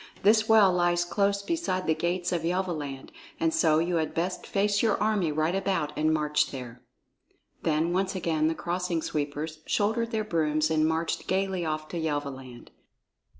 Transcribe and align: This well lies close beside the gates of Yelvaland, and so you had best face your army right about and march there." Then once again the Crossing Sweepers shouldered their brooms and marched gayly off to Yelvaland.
This 0.23 0.49
well 0.49 0.73
lies 0.73 1.05
close 1.05 1.43
beside 1.43 1.85
the 1.85 1.93
gates 1.93 2.31
of 2.31 2.41
Yelvaland, 2.43 3.11
and 3.39 3.53
so 3.53 3.77
you 3.77 3.97
had 3.97 4.15
best 4.15 4.47
face 4.47 4.81
your 4.81 4.97
army 4.99 5.31
right 5.31 5.53
about 5.53 5.95
and 5.95 6.11
march 6.11 6.49
there." 6.49 6.81
Then 7.61 7.93
once 7.93 8.15
again 8.15 8.47
the 8.47 8.55
Crossing 8.55 9.03
Sweepers 9.03 9.59
shouldered 9.67 10.09
their 10.09 10.23
brooms 10.23 10.71
and 10.71 10.87
marched 10.89 11.27
gayly 11.27 11.65
off 11.65 11.87
to 11.89 11.99
Yelvaland. 11.99 12.71